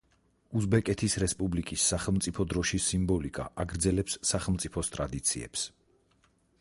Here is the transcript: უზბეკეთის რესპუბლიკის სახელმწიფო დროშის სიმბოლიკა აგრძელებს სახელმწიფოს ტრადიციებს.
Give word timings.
უზბეკეთის 0.59 1.15
რესპუბლიკის 1.23 1.83
სახელმწიფო 1.91 2.45
დროშის 2.53 2.87
სიმბოლიკა 2.93 3.45
აგრძელებს 3.65 4.19
სახელმწიფოს 4.31 4.91
ტრადიციებს. 4.97 5.69